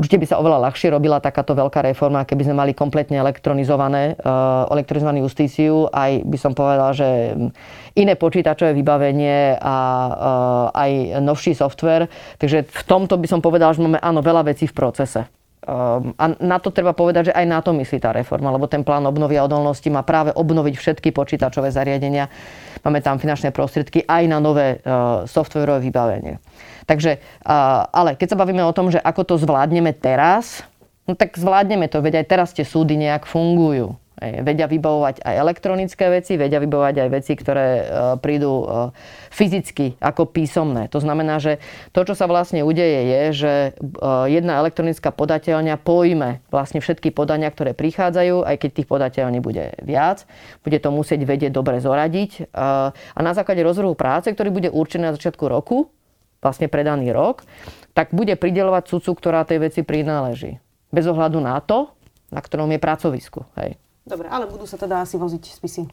[0.00, 4.64] Určite by sa oveľa ľahšie robila takáto veľká reforma, keby sme mali kompletne elektronizované, uh,
[4.72, 5.92] elektronizovanú justíciu.
[5.92, 7.36] Aj by som povedal, že
[8.00, 9.76] iné počítačové vybavenie a
[10.72, 12.08] aj novší software.
[12.40, 15.39] Takže v tomto by som povedal, že máme áno, veľa vecí v procese.
[15.60, 18.80] Ehm, a na to treba povedať, že aj na to myslí tá reforma, lebo ten
[18.80, 22.32] plán obnovy a odolnosti má práve obnoviť všetky počítačové zariadenia.
[22.80, 26.40] Máme tam finančné prostriedky aj na nové uh, softwarové vybavenie.
[26.88, 27.22] Takže,
[27.92, 30.66] ale keď sa bavíme o tom, že ako to zvládneme teraz,
[31.06, 33.94] no tak zvládneme to, veď aj teraz tie súdy nejak fungujú.
[34.20, 37.84] Vedia vybavovať aj elektronické veci, vedia vybavovať aj veci, ktoré e,
[38.20, 38.64] prídu e,
[39.32, 40.92] fyzicky ako písomné.
[40.92, 41.56] To znamená, že
[41.96, 43.70] to, čo sa vlastne udeje, je, že e,
[44.28, 50.28] jedna elektronická podateľňa pojme vlastne všetky podania, ktoré prichádzajú, aj keď tých podateľní bude viac.
[50.60, 52.52] Bude to musieť vedieť dobre zoradiť.
[52.52, 55.88] A na základe rozvrhu práce, ktorý bude určený na začiatku roku,
[56.44, 57.44] vlastne predaný rok,
[57.96, 60.60] tak bude pridelovať sudcu, ktorá tej veci prináleží.
[60.92, 61.92] Bez ohľadu na to,
[62.32, 63.46] na ktorom je pracovisku.
[63.58, 63.76] Hej.
[64.10, 65.86] Dobre, ale budú sa teda asi voziť spisy?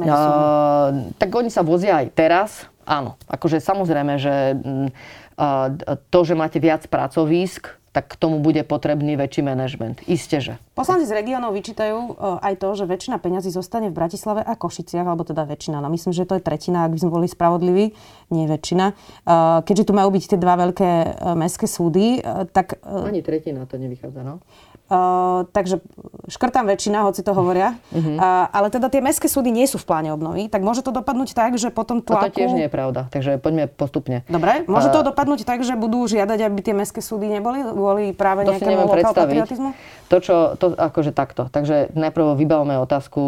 [0.00, 3.20] Uh, tak oni sa vozia aj teraz, áno.
[3.28, 5.68] Akože samozrejme, že uh,
[6.08, 9.98] to, že máte viac pracovísk, tak k tomu bude potrebný väčší manažment.
[10.06, 10.54] Isté, že.
[10.78, 15.26] Poslanci z regiónov vyčítajú aj to, že väčšina peňazí zostane v Bratislave a Košiciach, alebo
[15.26, 15.82] teda väčšina.
[15.82, 17.90] No myslím, že to je tretina, ak by sme boli spravodliví,
[18.30, 18.94] nie väčšina.
[19.66, 20.90] Keďže tu majú byť tie dva veľké
[21.34, 22.22] mestské súdy,
[22.54, 22.78] tak...
[22.86, 24.38] Ani tretina to nevychádza, no?
[24.90, 25.78] Uh, takže
[26.26, 27.78] škrtám väčšina, hoci to hovoria.
[27.94, 28.18] Uh-huh.
[28.18, 31.30] Uh, ale teda tie mestské súdy nie sú v pláne obnovy, tak môže to dopadnúť
[31.30, 32.26] tak, že potom tlaku...
[32.26, 34.26] A to tiež nie je pravda, takže poďme postupne.
[34.26, 38.42] Dobre, môže to dopadnúť tak, že budú žiadať, aby tie mestské súdy neboli kvôli práve
[38.42, 39.70] to nejakému patriotizmu?
[40.10, 41.46] To, čo, to akože takto.
[41.46, 43.22] Takže najprv vybavme otázku,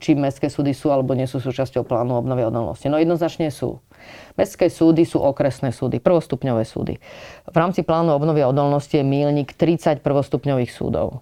[0.00, 2.88] či mestské súdy sú alebo nie sú súčasťou plánu obnovy odolnosti.
[2.88, 3.76] No jednoznačne sú.
[4.34, 6.96] Mestské súdy sú okresné súdy, prvostupňové súdy.
[7.46, 11.20] V rámci plánu obnovy a odolnosti je mílnik 30 prvostupňových súdov.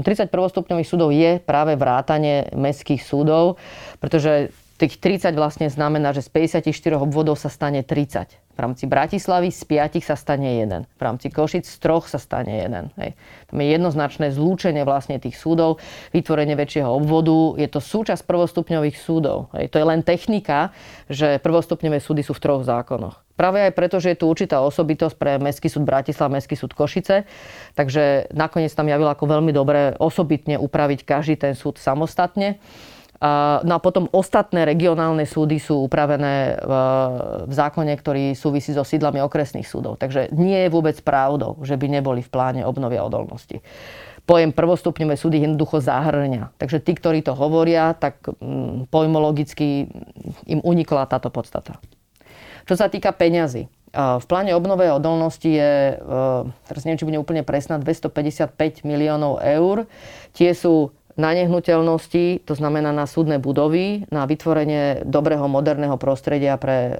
[0.00, 3.60] 30 prvostupňových súdov je práve vrátanie mestských súdov,
[4.00, 4.50] pretože
[4.82, 8.42] tých 30 vlastne znamená, že z 54 obvodov sa stane 30.
[8.52, 10.84] V rámci Bratislavy z 5 sa stane jeden.
[10.98, 12.90] V rámci Košic z troch sa stane jeden.
[12.98, 13.16] Hej.
[13.48, 15.80] Tam je jednoznačné zlúčenie vlastne tých súdov,
[16.12, 17.56] vytvorenie väčšieho obvodu.
[17.56, 19.48] Je to súčasť prvostupňových súdov.
[19.56, 19.72] Hej.
[19.72, 20.74] To je len technika,
[21.08, 23.24] že prvostupňové súdy sú v troch zákonoch.
[23.32, 27.24] Práve aj preto, že je tu určitá osobitosť pre Mestský súd Bratislava, Mestský súd Košice.
[27.72, 32.60] Takže nakoniec tam javilo ako veľmi dobre osobitne upraviť každý ten súd samostatne.
[33.62, 36.58] No a potom ostatné regionálne súdy sú upravené
[37.46, 39.94] v zákone, ktorý súvisí so sídlami okresných súdov.
[40.02, 43.62] Takže nie je vôbec pravdou, že by neboli v pláne obnovia odolnosti.
[44.26, 46.58] Pojem prvostupňové súdy jednoducho zahrňa.
[46.58, 49.86] Takže tí, ktorí to hovoria, tak mm, pojmologicky
[50.50, 51.78] im unikla táto podstata.
[52.66, 53.70] Čo sa týka peňazí.
[53.92, 56.00] V pláne obnove odolnosti je,
[56.64, 59.84] teraz neviem, či bude úplne presná, 255 miliónov eur.
[60.32, 66.92] Tie sú na nehnuteľnosti, to znamená na súdne budovy, na vytvorenie dobrého moderného prostredia pre
[66.92, 66.94] e,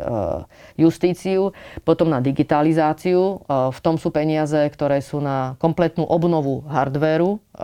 [0.76, 3.20] justíciu, potom na digitalizáciu.
[3.20, 3.34] E,
[3.72, 7.62] v tom sú peniaze, ktoré sú na kompletnú obnovu hardvéru, e,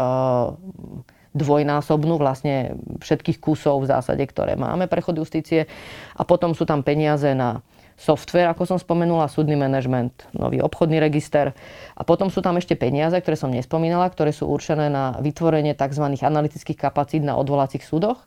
[1.36, 5.68] dvojnásobnú vlastne všetkých kusov v zásade, ktoré máme pre chod justície.
[6.16, 7.60] A potom sú tam peniaze na
[7.98, 11.50] software, ako som spomenula, súdny manažment, nový obchodný register.
[11.98, 16.06] A potom sú tam ešte peniaze, ktoré som nespomínala, ktoré sú určené na vytvorenie tzv.
[16.22, 18.22] analytických kapacít na odvolacích súdoch.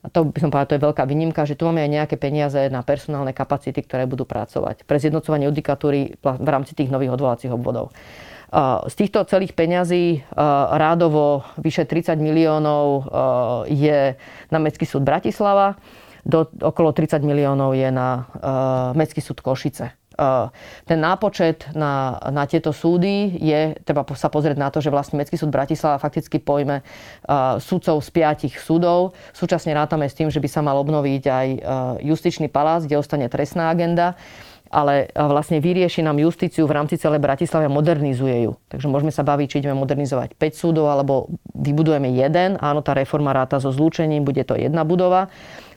[0.00, 2.56] A to by som povedala, to je veľká výnimka, že tu máme aj nejaké peniaze
[2.72, 7.92] na personálne kapacity, ktoré budú pracovať pre zjednocovanie judikatúry v rámci tých nových odvolacích obvodov.
[8.88, 10.24] Z týchto celých peňazí
[10.74, 13.12] rádovo vyše 30 miliónov
[13.68, 14.18] je
[14.48, 15.76] na Mestský súd Bratislava
[16.24, 19.96] do, okolo 30 miliónov je na uh, Mestský súd Košice.
[20.20, 20.52] Uh,
[20.84, 25.40] ten nápočet na, na tieto súdy je, treba sa pozrieť na to, že vlastne Mestský
[25.40, 29.16] súd Bratislava fakticky pojme uh, súdcov z piatich súdov.
[29.32, 31.60] Súčasne rátame s tým, že by sa mal obnoviť aj uh,
[32.04, 34.18] justičný palác, kde ostane trestná agenda
[34.70, 38.52] ale vlastne vyrieši nám justíciu v rámci celej Bratislavy a modernizuje ju.
[38.70, 41.26] Takže môžeme sa baviť, či ideme modernizovať 5 súdov, alebo
[41.58, 42.54] vybudujeme jeden.
[42.62, 45.26] Áno, tá reforma ráta so zlúčením, bude to jedna budova.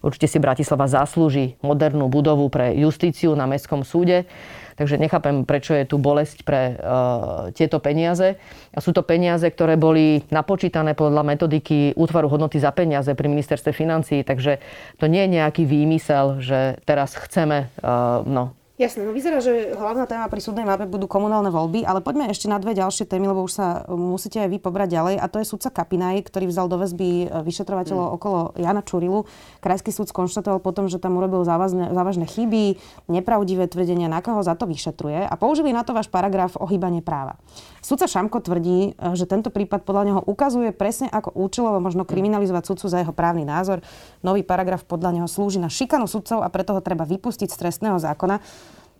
[0.03, 4.27] Určite si Bratislava zaslúži modernú budovu pre justíciu na Mestskom súde.
[4.75, 8.35] Takže nechápem, prečo je tu bolesť pre uh, tieto peniaze.
[8.73, 13.71] A sú to peniaze, ktoré boli napočítané podľa metodiky útvaru hodnoty za peniaze pri ministerstve
[13.71, 14.25] financí.
[14.25, 14.59] Takže
[14.99, 20.03] to nie je nejaký výmysel, že teraz chceme uh, no, Jasné, no vyzerá, že hlavná
[20.03, 23.47] téma pri súdnej mape budú komunálne voľby, ale poďme ešte na dve ďalšie témy, lebo
[23.47, 25.15] už sa musíte aj vy pobrať ďalej.
[25.23, 28.15] A to je súdca Kapinaj, ktorý vzal do väzby vyšetrovateľov mm.
[28.19, 29.23] okolo Jana Čurilu.
[29.63, 32.75] Krajský súd skonštatoval potom, že tam urobil závažné, závažné chyby,
[33.07, 36.99] nepravdivé tvrdenia, na koho za to vyšetruje a použili na to váš paragraf o hýbanie
[36.99, 37.39] práva.
[37.83, 42.85] Súdca Šamko tvrdí, že tento prípad podľa neho ukazuje presne, ako účelovo možno kriminalizovať sudcu
[42.87, 43.83] za jeho právny názor.
[44.23, 47.99] Nový paragraf podľa neho slúži na šikanu sudcov a preto ho treba vypustiť z trestného
[47.99, 48.39] zákona.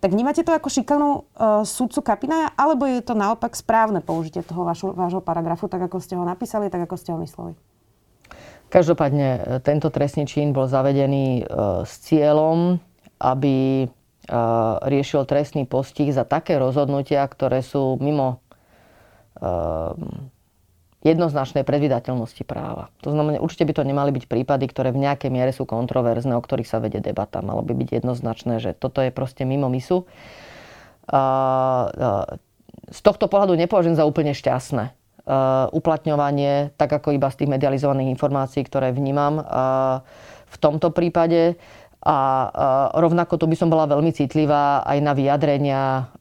[0.03, 4.67] Tak vnímate to ako šikanu uh, sudcu Kapinaja, alebo je to naopak správne použitie toho
[4.67, 7.55] vašu, vášho paragrafu, tak ako ste ho napísali, tak ako ste ho mysleli?
[8.67, 12.83] Každopádne e, tento trestný čin bol zavedený uh, s cieľom,
[13.15, 18.42] aby uh, riešil trestný postih za také rozhodnutia, ktoré sú mimo
[21.03, 22.87] jednoznačnej predvydateľnosti práva.
[23.03, 26.39] To znamená, určite by to nemali byť prípady, ktoré v nejakej miere sú kontroverzné, o
[26.39, 27.43] ktorých sa vedie debata.
[27.43, 30.07] Malo by byť jednoznačné, že toto je proste mimo misu.
[32.83, 34.95] Z tohto pohľadu nepovažujem za úplne šťastné
[35.75, 39.43] uplatňovanie, tak ako iba z tých medializovaných informácií, ktoré vnímam
[40.47, 41.59] v tomto prípade.
[42.03, 42.17] A
[42.99, 46.11] rovnako tu by som bola veľmi citlivá aj na vyjadrenia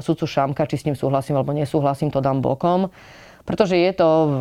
[0.00, 2.88] sudcu Šamka, či s ním súhlasím alebo nesúhlasím, to dám bokom.
[3.48, 4.40] Pretože je to v,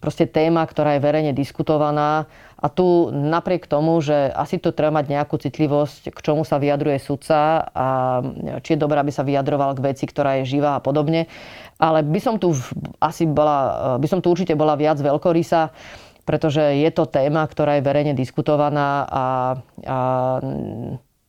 [0.00, 2.24] proste téma, ktorá je verejne diskutovaná.
[2.56, 6.96] A tu napriek tomu, že asi tu treba mať nejakú citlivosť, k čomu sa vyjadruje
[6.96, 7.88] sudca a
[8.64, 11.28] či je dobré, aby sa vyjadroval k veci, ktorá je živá a podobne.
[11.76, 12.56] Ale by som tu
[13.04, 15.68] asi bola, by som tu určite bola viac veľkorysa,
[16.24, 19.24] pretože je to téma, ktorá je verejne diskutovaná a,
[19.86, 19.98] a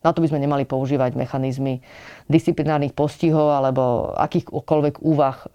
[0.02, 1.86] na to by sme nemali používať mechanizmy
[2.26, 5.52] disciplinárnych postihov alebo akýchkoľvek úvah, eh,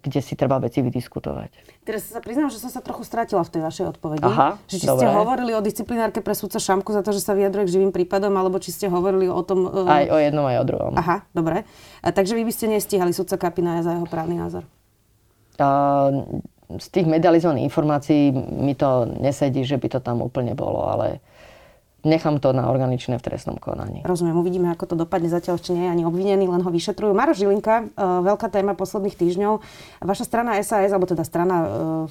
[0.00, 1.84] kde si treba veci vydiskutovať.
[1.84, 4.24] Teraz sa priznám, že som sa trochu stratila v tej vašej odpovedi.
[4.24, 5.04] Aha, že či dobre.
[5.04, 8.32] ste hovorili o disciplinárke pre súdca Šamku za to, že sa vyjadruje k živým prípadom,
[8.40, 9.68] alebo či ste hovorili o tom...
[9.68, 9.84] Uh...
[9.84, 10.92] Aj o jednom, aj o druhom.
[10.96, 11.68] Aha, dobre.
[12.00, 14.64] A, takže vy by ste nestíhali súdca Kapina za jeho právny názor?
[15.60, 16.40] Uh,
[16.78, 21.20] z tých medializovaných informácií mi to nesedí, že by to tam úplne bolo, ale
[22.04, 24.04] nechám to na organičné v trestnom konaní.
[24.04, 25.32] Rozumiem, uvidíme, ako to dopadne.
[25.32, 27.16] Zatiaľ ešte nie je ani obvinený, len ho vyšetrujú.
[27.16, 29.64] Maro Žilinka, e, veľká téma posledných týždňov.
[30.04, 31.56] Vaša strana SAS, alebo teda strana,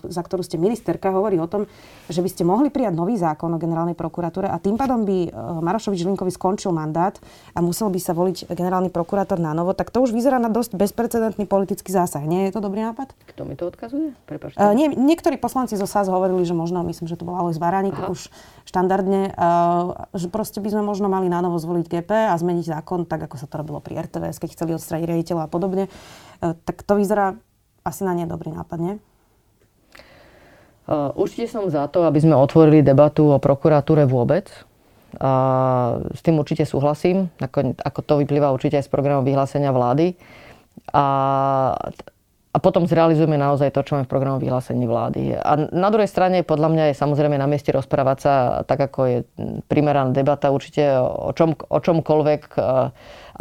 [0.01, 1.69] e, za ktorú ste ministerka, hovorí o tom,
[2.09, 5.29] že by ste mohli prijať nový zákon o generálnej prokuratúre a tým pádom by e,
[5.61, 7.15] Marošovi Žilinkovi skončil mandát
[7.53, 9.77] a musel by sa voliť generálny prokurátor na novo.
[9.77, 12.25] Tak to už vyzerá na dosť bezprecedentný politický zásah.
[12.25, 13.13] Nie je to dobrý nápad?
[13.29, 14.17] Kto mi to odkazuje?
[14.25, 14.57] Prepačte.
[14.57, 17.95] Uh, nie, niektorí poslanci zo SAS hovorili, že možno, myslím, že to bol Alois Varánik,
[18.09, 19.35] už štandardne,
[20.15, 23.35] že proste by sme možno mali na novo zvoliť GP a zmeniť zákon, tak ako
[23.39, 25.83] sa to robilo pri RTVS, keď chceli odstraniť riaditeľa a podobne.
[26.39, 27.35] Tak to vyzerá
[27.83, 28.95] asi na nedobrý nápad, nie?
[31.15, 34.51] Určite som za to, aby sme otvorili debatu o prokuratúre vôbec.
[35.21, 35.31] A
[36.09, 40.17] s tým určite súhlasím, ako, ako to vyplýva určite aj z programu vyhlásenia vlády.
[40.89, 41.05] A
[42.53, 45.33] a potom zrealizujeme naozaj to, čo máme v programu vyhlásení vlády.
[45.41, 48.33] A na druhej strane podľa mňa je samozrejme na mieste rozprávať sa
[48.69, 49.17] tak, ako je
[49.65, 52.59] primeraná debata určite o, čom, o čomkoľvek, e,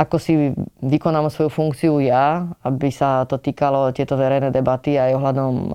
[0.00, 5.52] ako si vykonám svoju funkciu ja, aby sa to týkalo tieto verejné debaty aj ohľadom
[5.52, 5.74] e,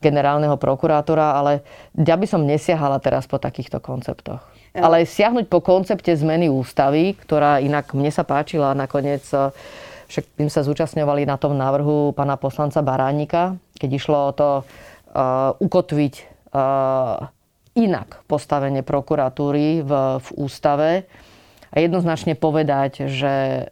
[0.00, 1.60] generálneho prokurátora, ale
[1.92, 4.40] ja by som nesiahala teraz po takýchto konceptoch.
[4.72, 4.88] Ja.
[4.88, 9.52] Ale siahnuť po koncepte zmeny ústavy, ktorá inak mne sa páčila nakoniec e,
[10.10, 15.54] však tým sa zúčastňovali na tom návrhu pána poslanca Baránika, keď išlo o to uh,
[15.62, 16.14] ukotviť
[16.50, 17.30] uh,
[17.78, 21.06] inak postavenie prokuratúry v, v ústave
[21.70, 23.64] a jednoznačne povedať, že e,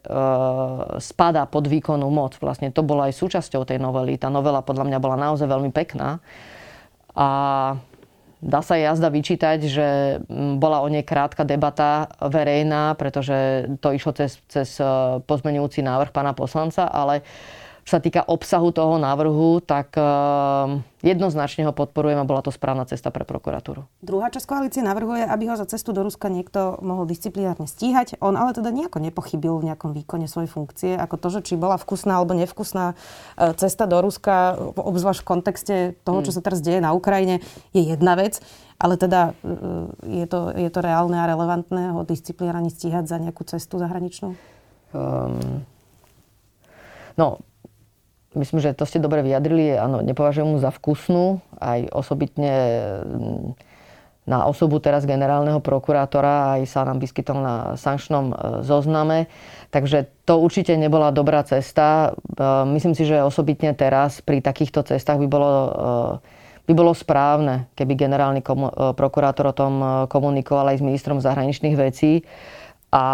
[1.03, 2.39] spadá pod výkonnú moc.
[2.39, 4.15] Vlastne to bolo aj súčasťou tej novely.
[4.15, 6.23] Tá novela podľa mňa bola naozaj veľmi pekná.
[7.11, 7.27] A
[8.39, 9.87] Dá sa jazda vyčítať, že
[10.23, 14.87] mm, bola o nej krátka debata verejná, pretože to išlo cez, cez e,
[15.27, 17.19] pozmenujúci návrh pána poslanca, ale
[17.89, 22.85] čo sa týka obsahu toho návrhu, tak ehm, jednoznačne ho podporujem a bola to správna
[22.85, 23.81] cesta pre prokuratúru.
[24.05, 28.21] Druhá časť koalície navrhuje, aby ho za cestu do Ruska niekto mohol disciplinárne stíhať.
[28.21, 31.81] On ale teda nejako nepochybil v nejakom výkone svojej funkcie, ako to, že či bola
[31.81, 32.95] vkusná alebo nevkusná e,
[33.57, 35.75] cesta do Ruska, obzvlášť v kontexte
[36.05, 36.35] toho, čo mm.
[36.37, 37.41] sa teraz deje na Ukrajine,
[37.73, 38.37] je jedna vec.
[38.77, 43.49] Ale teda e, je to, je to reálne a relevantné ho disciplinárne stíhať za nejakú
[43.49, 44.37] cestu zahraničnú?
[44.93, 45.65] Um,
[47.17, 47.48] no,
[48.37, 49.73] myslím, že to ste dobre vyjadrili.
[49.73, 51.41] Áno, nepovažujem mu za vkusnú.
[51.57, 52.53] Aj osobitne
[53.01, 53.69] mm,
[54.29, 59.25] na osobu teraz generálneho prokurátora aj sa nám vyskytol na sankčnom e, zozname.
[59.73, 62.13] Takže to určite nebola dobrá cesta.
[62.13, 62.45] E,
[62.77, 65.69] myslím si, že osobitne teraz pri takýchto cestách by bolo, e,
[66.69, 68.45] by bolo správne, keby generálny
[68.93, 72.21] prokurátor o tom komunikoval aj s ministrom zahraničných vecí.
[72.93, 73.05] A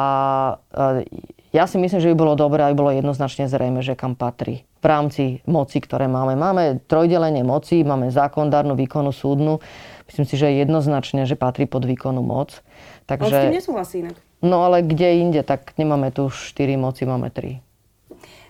[1.56, 4.88] ja si myslím, že by bolo dobré, aby bolo jednoznačne zrejme, že kam patrí v
[4.88, 6.38] rámci moci, ktoré máme.
[6.38, 9.58] Máme trojdelenie moci, máme zákondárnu, výkonu, súdnu.
[10.06, 12.62] Myslím si, že jednoznačne, že patrí pod výkonu moc.
[13.10, 13.26] Takže...
[13.26, 14.16] On s tým nesúhlasí inak.
[14.46, 17.58] No ale kde inde, tak nemáme tu 4 moci, máme 3.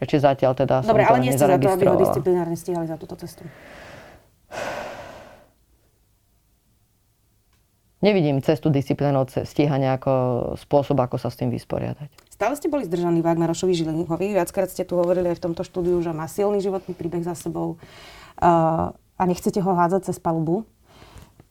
[0.04, 3.00] Ešte zatiaľ teda Dobre, som ale nie ste za to, aby ho disciplinárne stíhali za
[3.00, 3.48] túto cestu.
[8.06, 10.14] Nevidím cestu disciplinov stíhania ako
[10.62, 12.14] spôsob, ako sa s tým vysporiadať.
[12.30, 14.38] Stále ste boli zdržaní Wagnerošovi Žilinkovi.
[14.38, 17.82] Viackrát ste tu hovorili aj v tomto štúdiu, že má silný životný príbeh za sebou
[17.82, 20.70] uh, a nechcete ho hádzať cez palubu.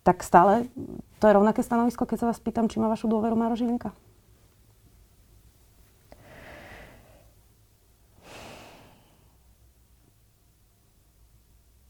[0.06, 0.70] Tak stále
[1.18, 3.90] to je rovnaké stanovisko, keď sa vás pýtam, či má vašu dôveru Maro Žilinka?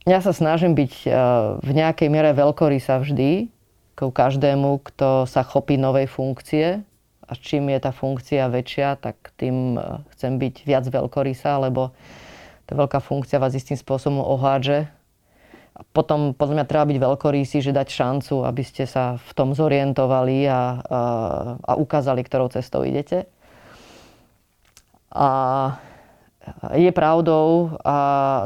[0.05, 1.13] ja sa snažím byť uh,
[1.65, 3.49] v nejakej miere veľkorysa vždy,
[3.95, 6.83] ku každému, kto sa chopí novej funkcie.
[7.25, 11.97] A čím je tá funkcia väčšia, tak tým uh, chcem byť viac veľkorysa, lebo
[12.69, 14.85] tá veľká funkcia vás istým spôsobom ohádže.
[15.75, 19.57] A potom podľa mňa treba byť veľkorysý, že dať šancu, aby ste sa v tom
[19.57, 20.61] zorientovali a, a,
[21.59, 23.27] a ukázali, ktorou cestou idete.
[25.11, 25.29] A
[26.77, 27.97] je pravdou, a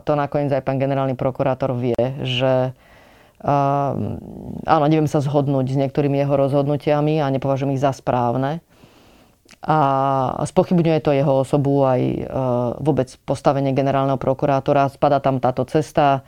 [0.06, 2.72] to nakoniec aj pán generálny prokurátor vie, že
[3.42, 3.92] uh,
[4.64, 8.62] áno, neviem sa zhodnúť s niektorými jeho rozhodnutiami a nepovažujem ich za správne.
[9.64, 12.24] A spochybňuje to jeho osobu aj uh,
[12.78, 14.92] vôbec postavenie generálneho prokurátora.
[14.92, 16.22] Spada tam táto cesta,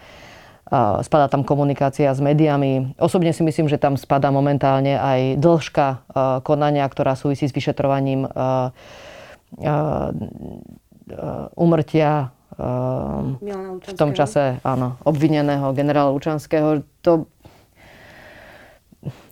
[0.73, 2.97] uh, spada tam komunikácia s médiami.
[2.99, 5.99] Osobne si myslím, že tam spada momentálne aj dĺžka uh,
[6.43, 8.27] konania, ktorá súvisí s vyšetrovaním
[11.59, 12.31] umrtia
[13.81, 16.85] v tom čase áno, obvineného generála Lučanského.
[17.07, 17.25] To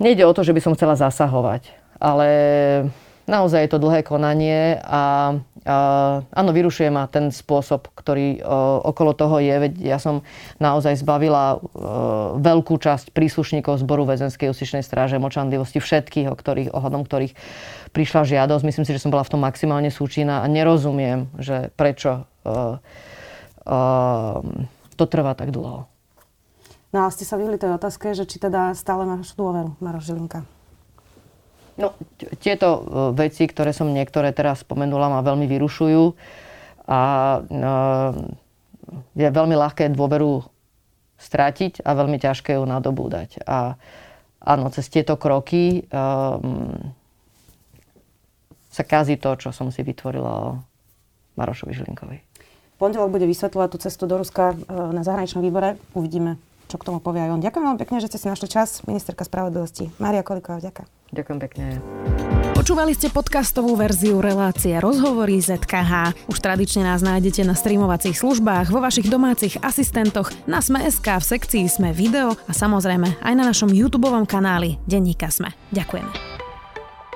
[0.00, 1.68] nejde o to, že by som chcela zasahovať,
[2.00, 2.28] ale
[3.28, 5.36] naozaj je to dlhé konanie a,
[5.68, 5.76] a
[6.24, 9.52] áno, vyrušuje ma ten spôsob, ktorý o, okolo toho je.
[9.52, 10.24] Veď ja som
[10.56, 11.60] naozaj zbavila o,
[12.40, 17.36] veľkú časť príslušníkov zboru väzenskej justičnej stráže močanlivosti všetkých, o ktorých, ohľadom ktorých
[17.92, 18.64] prišla žiadosť.
[18.64, 22.80] Myslím si, že som bola v tom maximálne súčinná a nerozumiem, že prečo o, o,
[24.96, 25.84] to trvá tak dlho.
[26.88, 30.40] No a ste sa vyhli tej otázke, že či teda stále máš dôveru, Maroš Žilinka?
[31.78, 31.94] No,
[32.40, 32.80] tieto e,
[33.14, 36.16] veci, ktoré som niektoré teraz spomenula, ma veľmi vyrušujú
[36.88, 37.00] a
[37.38, 37.60] e,
[39.14, 40.48] je veľmi ľahké dôveru
[41.18, 43.44] stratiť a veľmi ťažké ju nadobúdať.
[43.44, 43.76] A
[44.40, 46.94] áno, cez tieto kroky um,
[48.70, 50.48] sa kazí to, čo som si vytvorila o
[51.34, 52.27] Marošovi Žilinkovi.
[52.78, 55.82] Pondelok bude vysvetľovať tú cestu do Ruska na zahraničnom výbore.
[55.98, 56.38] Uvidíme,
[56.70, 57.42] čo k tomu povie aj on.
[57.42, 58.86] Ďakujem veľmi pekne, že ste si našli čas.
[58.86, 60.86] Ministerka spravodlivosti Mária Koliková, ďakujem.
[61.10, 61.64] Ďakujem pekne.
[62.54, 66.14] Počúvali ste podcastovú verziu relácie Rozhovory ZKH.
[66.30, 71.66] Už tradične nás nájdete na streamovacích službách, vo vašich domácich asistentoch, na Sme.sk, v sekcii
[71.66, 75.50] Sme video a samozrejme aj na našom YouTube kanáli Denníka Sme.
[75.74, 76.14] Ďakujeme.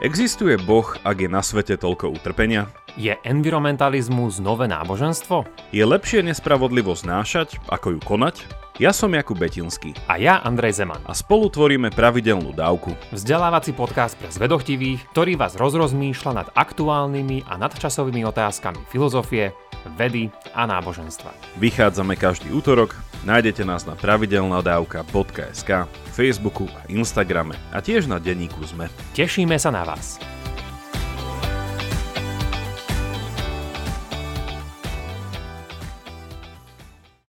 [0.03, 2.67] Existuje Boh, ak je na svete toľko utrpenia?
[2.93, 5.49] Je environmentalizmus nové náboženstvo?
[5.73, 8.45] Je lepšie nespravodlivosť nášať, ako ju konať?
[8.77, 9.97] Ja som Jakub Betinský.
[10.13, 11.01] A ja Andrej Zeman.
[11.09, 12.93] A spolu tvoríme pravidelnú dávku.
[13.09, 19.57] Vzdelávací podcast pre zvedochtivých, ktorý vás rozrozmýšľa nad aktuálnymi a nadčasovými otázkami filozofie,
[19.97, 21.33] vedy a náboženstva.
[21.65, 22.93] Vychádzame každý útorok,
[23.25, 28.93] nájdete nás na pravidelnadavka.sk, Facebooku a Instagrame a tiež na denníku ZME.
[29.17, 30.21] Tešíme sa na vás.